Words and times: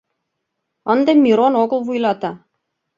Ынде 0.93 1.11
Мирон 1.23 1.53
огыл 1.63 1.79
вуйлата. 1.87 2.31